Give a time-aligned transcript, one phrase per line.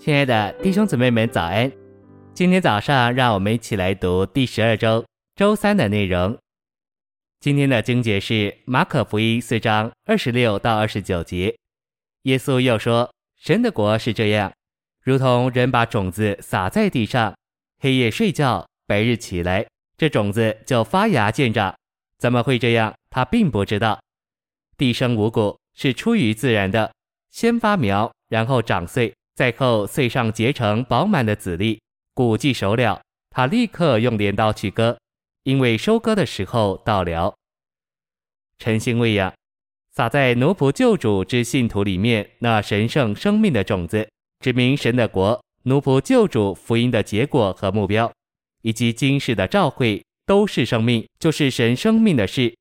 [0.00, 1.70] 亲爱的弟兄姊妹们，早安！
[2.32, 5.04] 今天早上，让我们一起来读第十二周
[5.36, 6.38] 周三的内容。
[7.38, 11.54] 今天的经节是马可福音四章二十六到二十九节。
[12.22, 14.50] 耶稣又说：“神的国是这样，
[15.04, 17.36] 如同人把种子撒在地上，
[17.80, 19.66] 黑夜睡觉，白日起来，
[19.98, 21.74] 这种子就发芽见长。
[22.16, 22.94] 怎么会这样？
[23.10, 24.00] 他并不知道。
[24.78, 26.90] 地生五谷是出于自然的，
[27.30, 31.80] 先发苗，然后长穗。”在后穗上结成饱满的籽粒，
[32.14, 34.98] 谷既熟了，他立刻用镰刀去割，
[35.44, 37.34] 因为收割的时候到了。
[38.58, 39.32] 晨星喂养，
[39.92, 44.08] 撒在奴仆救主之信徒里面那神圣生命的种子，
[44.40, 48.12] 指明神的国、奴仆救主福音的结果和目标，
[48.62, 52.54] 以及今世的召会，都是生命，就是神生命的事。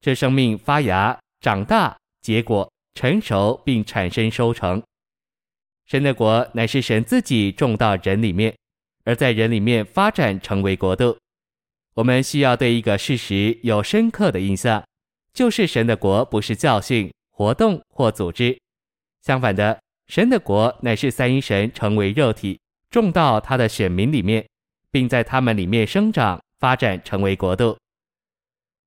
[0.00, 4.82] 这生命发芽、长大、结果、成熟，并产生收成。
[5.86, 8.54] 神的国乃是神自己种到人里面，
[9.04, 11.16] 而在人里面发展成为国度。
[11.94, 14.82] 我们需要对一个事实有深刻的印象，
[15.34, 18.58] 就是神的国不是教训、活动或组织。
[19.20, 22.58] 相反的，神的国乃是三一神成为肉体，
[22.90, 24.46] 种到他的选民里面，
[24.90, 27.76] 并在他们里面生长发展成为国度。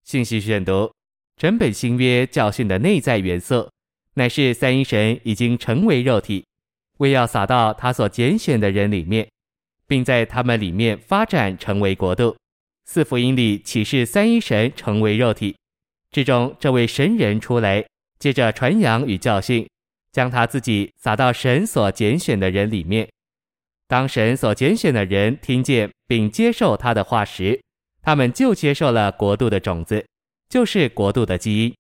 [0.04, 0.92] 信息选读：
[1.38, 3.70] 整本新约教训的内在元素，
[4.16, 6.44] 乃是三一神已经成为肉体。
[6.98, 9.28] 为要撒到他所拣选的人里面，
[9.88, 12.36] 并在他们里面发展成为国度。
[12.86, 15.56] 四福音里启示三一神成为肉体
[16.12, 17.84] 之中，这位神人出来，
[18.20, 19.68] 借着传扬与教训，
[20.12, 23.10] 将他自己撒到神所拣选的人里面。
[23.88, 27.60] 当神所拣选的人听见并接受他的话时，
[28.02, 30.06] 他们就接受了国度的种子，
[30.48, 31.76] 就是国度的基因。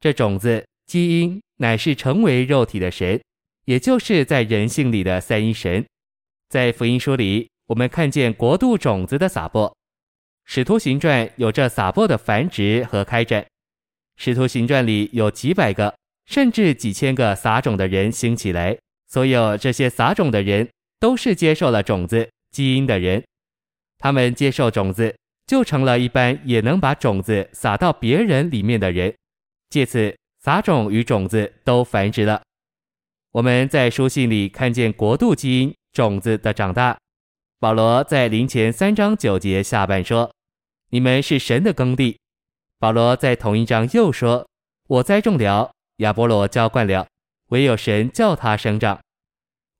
[0.00, 3.20] 这种子基因乃是成为肉体的神。
[3.64, 5.86] 也就是在人性里的三一神，
[6.48, 9.72] 在福音书里，我们看见国度种子的撒播。
[10.44, 13.46] 使徒行传有这撒播的繁殖和开展。
[14.16, 15.94] 使徒行传里有几百个，
[16.26, 18.76] 甚至几千个撒种的人兴起来。
[19.06, 23.22] 所有这些撒种的人，都是接受了种子基因的人。
[23.98, 25.14] 他们接受种子，
[25.46, 29.14] 就成了一般也能把种子撒到别人里面的人。
[29.70, 32.42] 借此，撒种与种子都繁殖了。
[33.32, 36.98] 我们在书信里看见国度基因种子的长大。
[37.58, 40.30] 保罗在林前三章九节下半说
[40.90, 42.18] ：“你们是神的耕地。”
[42.78, 44.46] 保罗在同一章又说
[44.86, 47.06] ：“我栽种了，亚波罗浇灌了，
[47.48, 49.00] 唯有神叫它生长。”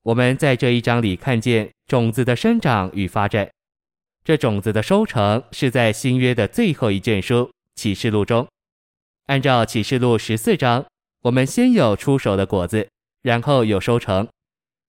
[0.05, 3.51] 我们在这一章里看见种子的生长与发展。
[4.25, 8.49] 这种子的收成是在新约的最后一卷书启示录中。
[9.27, 10.87] 按照启示录十四章，
[11.25, 12.89] 我们先有出手的果子。
[13.23, 14.29] 然后有收成。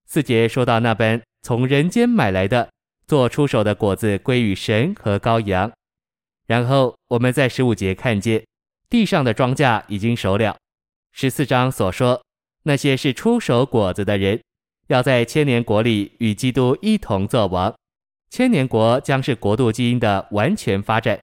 [0.06, 2.68] 四节说到那般从人间买来的
[3.06, 5.72] 做出手的果子归于神和羔羊。
[6.46, 8.44] 然后我们在十五节看见
[8.90, 10.56] 地上的庄稼已经熟了。
[11.12, 12.22] 十四章所说
[12.64, 14.42] 那些是出手果子的人，
[14.88, 17.74] 要在千年国里与基督一同作王。
[18.30, 21.18] 千年国将是国度基因的完全发展。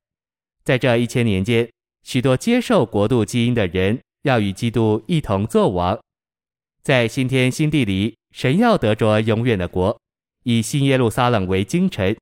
[0.64, 1.70] 在这一千年间，
[2.04, 6.00] 许多接受国度基因的人要与基督一同作王。
[6.84, 9.96] 在新天新地里，神要得着永远的国，
[10.44, 12.16] 以新耶路撒冷为京城。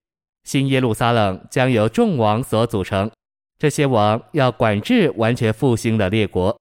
[0.44, 3.10] 新耶路撒冷将由众王所组成，
[3.58, 6.58] 这些王要管制完全复兴的列国。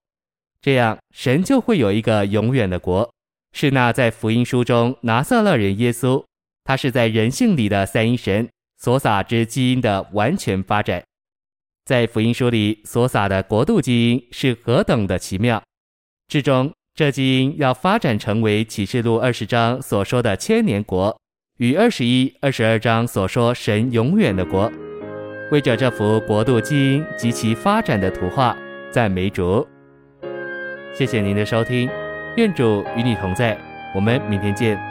[0.61, 3.09] 这样，神就会有一个永远的国，
[3.53, 6.23] 是那在福音书中拿撒勒人耶稣，
[6.63, 11.03] 他是在人性里的三一神所撒之基因的完全发展。
[11.85, 15.61] 在福音书里所撒的国度基因是何等的奇妙，
[16.27, 16.71] 至终。
[16.99, 21.17] 这基因要发展成为启示录二十章所说的千年国，
[21.59, 24.69] 与二十一、二十二章所说神永远的国。
[25.49, 28.53] 为着这幅国度基因及其发展的图画，
[28.91, 29.65] 赞美主。
[30.93, 31.89] 谢谢您的收听，
[32.35, 33.57] 愿主与你同在，
[33.95, 34.88] 我们明天见。